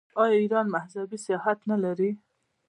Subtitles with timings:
[0.21, 2.11] آیا ایران مذهبي سیاحت نلري؟